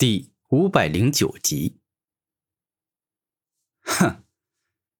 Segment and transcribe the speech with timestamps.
[0.00, 1.76] 第五百零九集。
[3.82, 4.24] 哼，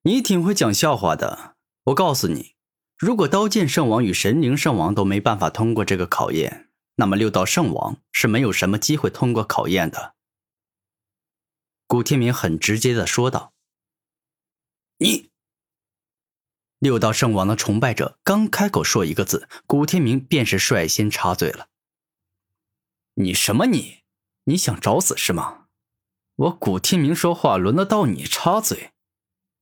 [0.02, 1.56] 你挺会讲笑话的。
[1.84, 2.54] 我告诉你，
[2.98, 10.14] 如果刀剑圣王与神灵圣王都没办法通过这个考验，那么六道圣王是没有什么机会通过考验的。
[11.86, 13.54] 古天明很直接的说道
[15.00, 15.30] ：“你。”
[16.78, 21.68] 六道圣王的崇拜者刚开口说一个字，古天明便是率先插嘴了
[23.16, 24.00] ：“你什么你？”
[24.50, 25.68] 你想找死是吗？
[26.34, 28.90] 我古天明说话轮得到你插嘴？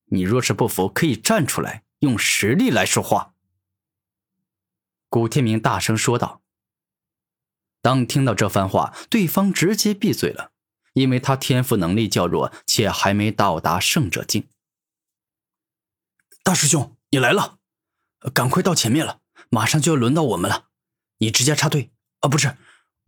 [0.07, 3.35] 你若是不服，可以站出来，用实力来说话。”
[5.11, 6.41] 古天明大声说道。
[7.83, 10.53] 当听到这番话，对方直接闭嘴了，
[10.95, 14.49] 因为他天赋能力较弱，且还没到达圣者境。
[16.43, 17.59] 大师兄，你来了，
[18.33, 20.69] 赶快到前面了，马上就要轮到我们了，
[21.19, 22.29] 你直接插队啊？
[22.31, 22.57] 不是。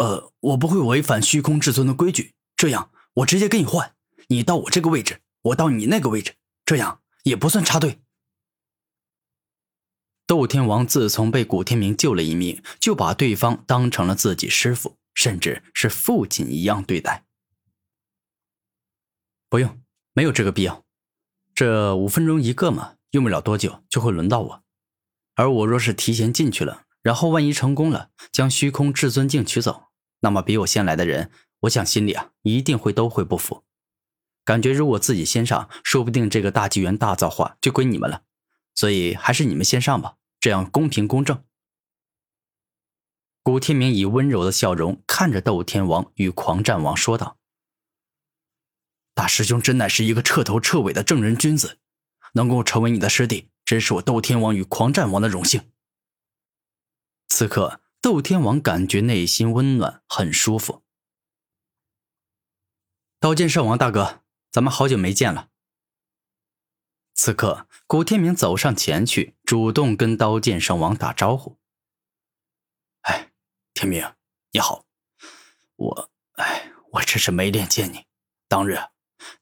[0.00, 2.32] 呃，我不会违反虚空至尊的规矩。
[2.56, 3.94] 这样，我直接跟你换，
[4.28, 8.00] 你到我这个位置，我到你那个位置，这样也不算插队。
[10.26, 17.26] 斗天王自从被古天明救了一命，就把对方当成了自己师傅，甚至是父亲一样对待。
[19.50, 19.82] 不用，
[20.14, 20.82] 没有这个必要。
[21.54, 24.62] 这五分钟一个嘛，用不了多久就会轮到我。
[25.34, 29.89] 而我若是提前进去了，然后万一成功了，将虚空至尊境取走。
[30.20, 33.64] 那么比我先来的人，我想心里啊一定会都会不服，
[34.44, 38.22] 感觉如果自己先上，说不定这个大纪元大造化就归你们了。
[38.74, 41.42] 所以还是你们先上吧，这样公平公正。
[43.42, 47.38] 古天明以温柔的笑容看着斗天王与狂战王说道
[49.14, 51.78] ：“大师兄真乃是一个彻头彻尾的正人君子，
[52.34, 55.70] 能够成为你的师弟，真是我斗天王与狂战王的荣幸。”
[57.28, 57.80] 此刻。
[58.02, 60.82] 斗天王感觉内心温暖，很舒服。
[63.18, 65.50] 刀剑圣王大哥，咱们好久没见了。
[67.12, 71.58] 此刻，古天明走上前去，主动跟刀剑圣王打招呼
[73.02, 73.32] ：“哎，
[73.74, 74.10] 天明，
[74.52, 74.86] 你好。
[75.76, 78.06] 我，哎，我真是没脸见你。
[78.48, 78.78] 当日，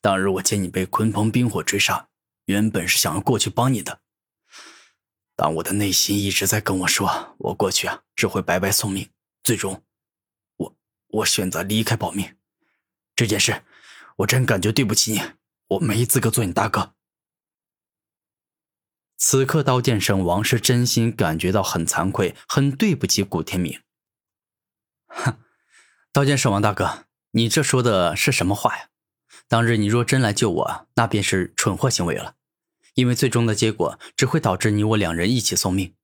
[0.01, 2.09] 当日我见你被鲲鹏冰火追杀，
[2.47, 4.01] 原本是想要过去帮你的。”
[5.41, 9.09] 但我的内心一直在跟我说，我过去啊只会白白送命。
[9.45, 9.85] 最终，
[10.57, 10.77] 我
[11.07, 12.37] 我选择离开保命。
[13.15, 13.63] 这件事，
[14.17, 15.23] 我真感觉对不起你，
[15.69, 16.95] 我没资格做你大哥。
[19.17, 23.81] 此刻，刀剑圣王是真心感觉到很惭愧，很对不起古天明。
[25.07, 25.39] 哼，
[26.13, 28.89] 刀剑圣王大哥，你这说的是什么话呀？
[29.47, 32.35] 当日你若真来救我，那便是蠢货行为了。
[32.99, 35.95] 因为最终的结果只会导致你我两人一起送命。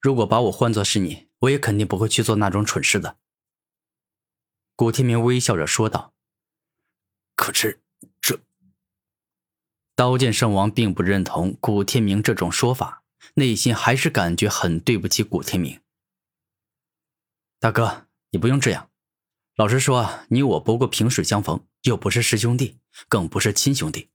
[0.00, 3.18] 如果把我换作是你，我也肯定不会去做那种蠢事的。”
[4.76, 6.14] 古天明微笑着说道。
[7.34, 7.82] “可是，
[8.20, 8.38] 这……”
[9.96, 13.02] 刀剑圣王并不认同古天明这种说法，
[13.34, 15.80] 内心还是感觉很对不起古天明。
[17.58, 18.88] 大哥，你不用这样。
[19.56, 24.10] 老实说，你我不过萍水相逢，又不是师兄弟，更不是亲兄弟，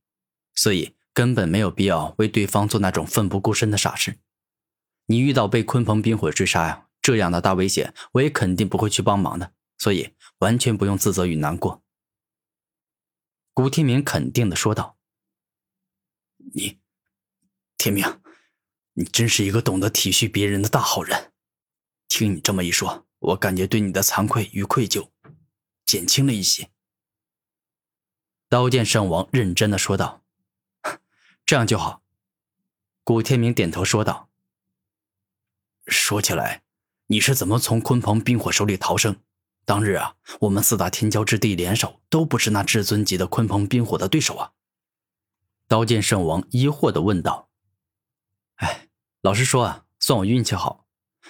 [0.54, 0.96] 所以。
[1.16, 4.20] 根本没有必要为对方做那种奋不顾身的傻事。
[5.06, 11.82] 你遇到被鲲鹏冰火追杀呀，这样的大危险，我也肯定不会去帮忙的，所以完全不用自责与难过。”
[13.56, 14.98] 古天明肯定的说道。
[16.54, 16.80] “你，
[17.78, 18.20] 天明，
[18.96, 21.32] 你真是一个懂得体恤别人的大好人。
[22.10, 25.12] 听你这么一说，我感觉对你的惭愧与愧疚
[25.86, 26.72] 减轻了一些。”
[28.50, 30.25] 刀剑圣王认真的说道。
[31.46, 32.02] 这样就好，
[33.04, 34.30] 古天明点头说道
[35.86, 36.64] ：“说起来，
[37.06, 39.18] 你是怎么从鲲鹏冰火手里逃生？
[39.64, 44.54] 当日啊，我们四大天骄之地联手，都不是那至尊级的鲲鹏冰火的对手啊！”
[45.70, 47.50] 刀剑圣王疑惑的问道
[48.58, 48.88] ：“哎，
[49.22, 50.88] 老实说啊，算我运气好。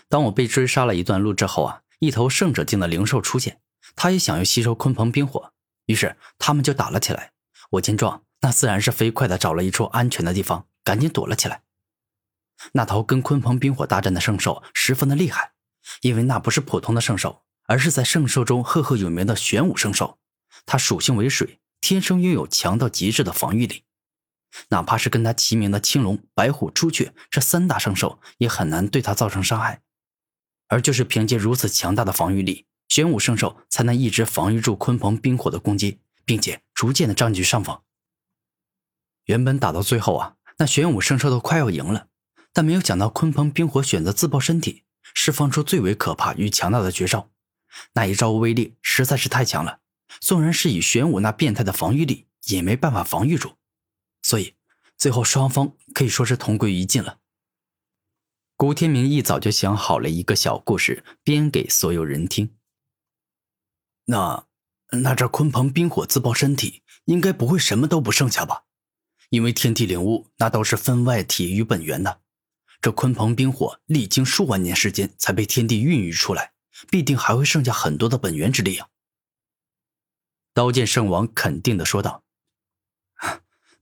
[0.07, 3.59] 当我被追杀了一段路之后啊，一头圣者境的灵兽出现，
[3.97, 5.51] 他也想要吸收鲲鹏冰火，
[5.87, 7.33] 于是他们就打了起来。
[7.71, 11.63] 我见状。”那自然是飞快的找了一处安全的地方，赶紧躲了起来。
[12.73, 15.53] 那头跟鲲鹏冰火大战的圣兽十分的厉害，
[16.01, 20.19] 因为那不是普通的圣兽，而是在圣兽中赫赫有名的玄武圣兽。
[20.67, 23.85] 它属性为水，天生拥有强到极致的防御力，
[24.69, 29.81] 哪怕是跟它齐名的青龙、白虎、朱雀这三大圣兽，也很难对它造成伤害。
[30.67, 37.81] 而就是凭借如此强大的防御力，玄武圣兽才能一直防御住鲲鹏冰火的攻击，并且逐渐的占据上风。
[39.25, 42.07] 原本打到最后啊，那玄武圣兽都快要赢了，
[42.53, 44.83] 但没有想到鲲鹏冰火选择自爆身体，
[45.13, 47.29] 释放出最为可怕与强大的绝招。
[47.93, 49.79] 那一招威力实在是太强了，
[50.21, 53.55] 纵然是以玄武那变态的防御力，也没办法防御住，
[54.21, 54.55] 所以
[54.97, 57.19] 最后双方可以说是同归于尽了。
[58.55, 62.55] 古天明一早就想好了一个小故事，编给所有人听。
[64.05, 64.45] 那
[64.91, 68.64] 那这鲲鹏冰火自爆身体，应该不会什么都不剩下吧？
[69.29, 72.21] 因为天地灵物那都是分外体于本源的，
[72.81, 76.53] 这鲲鹏冰火历经数万年时间才被天地孕育出来，
[76.89, 78.87] 必定还会剩下很多的本源之力啊！
[80.53, 82.23] 刀剑圣王肯定的说道：“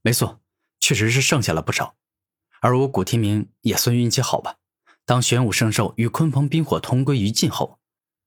[0.01, 0.41] 没错，
[0.79, 1.95] 确实是剩下了不少，
[2.61, 4.57] 而我古天明也算运气好吧。”
[5.05, 7.79] 当玄武圣兽与鲲鹏冰火同归于尽后，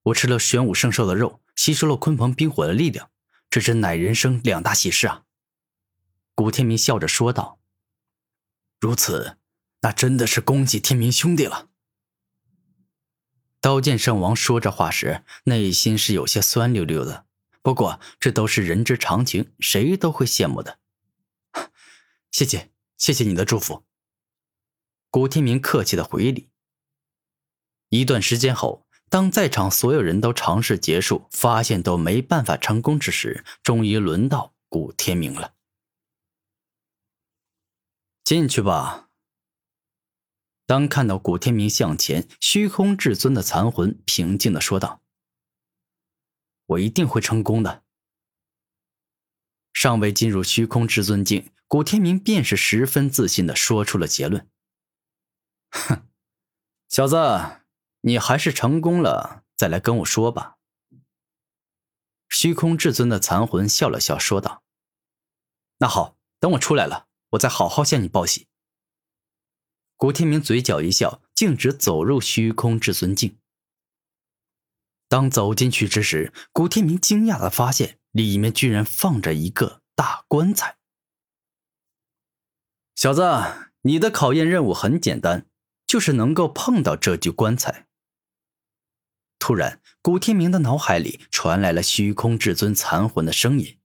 [0.03, 3.11] 我吃了玄武圣兽的肉，吸收了鲲鹏冰火的力量，
[3.49, 5.23] 这真乃人生两大喜事啊！
[6.37, 7.59] 古天明笑着说道
[8.79, 9.39] ：“如此，
[9.81, 11.71] 那真的是恭喜天明兄弟了。”
[13.63, 17.25] 刀剑圣王说这话时，内心是有些酸溜溜的。
[17.63, 20.79] 不过这都是人之常情，谁都会羡慕的。
[22.31, 23.85] 谢谢，谢谢你的祝福。
[25.11, 26.51] 古天明客气的回礼。
[27.89, 35.55] 一段时间后，当在场所有人都尝试结束，发现都没办法成功之时，终于轮到古天明了。
[38.27, 39.09] 进去吧。
[40.67, 45.01] 当看到古天明向前，虚空至尊的残魂平静的说道
[46.67, 47.85] ：“我一定会成功的。”
[49.73, 54.51] 尚未进入虚空至尊境，古天明便是十分自信的说出了结论
[55.71, 56.09] ：“哼，
[56.89, 57.63] 小子。”
[58.03, 60.59] 你还是成功了，再来跟我说吧。
[62.29, 64.63] 虚空至尊的残魂笑了笑，说道
[65.79, 67.06] ：“那好，等我出来了，
[67.37, 68.49] 我再好好向你报喜。”
[69.97, 73.39] 古天明嘴角一笑，径直走入虚空至尊境。
[75.09, 80.77] 当走进去之时，古天明惊讶的发现，里面居然放着一个大棺材。
[82.95, 83.23] 小子，
[83.83, 85.47] 你的考验任务很简单，
[85.87, 87.87] 就是能够碰到这具棺材。
[89.39, 93.79] 突然，古天明的脑海里传来了虚空至尊残魂的声音：“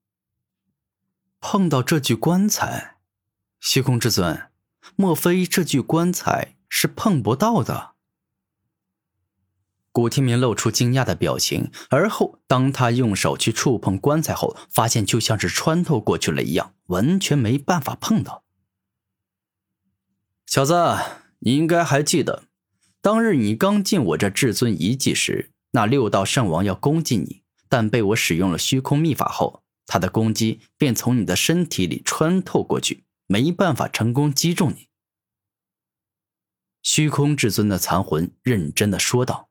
[1.40, 2.98] 碰到这具棺材，
[3.62, 4.50] 虚空至尊，
[4.96, 7.92] 莫非这具棺材是碰不到的？”
[9.94, 18.44] 古天明露出惊讶的表情，而后当他用手去触碰棺材后，发现就像是穿透过去了一样，完全没办法碰到。
[20.48, 20.74] 小子，
[21.40, 22.44] 你应该还记得。
[23.02, 34.90] 当日你刚进我这至尊遗迹时，那六道圣王要攻击你，但被我使用了虚空秘法后，他的攻击便从你的身体里穿透过去，没办法成功击中你。
[36.84, 39.51] 虚空至尊的残魂认真的说道。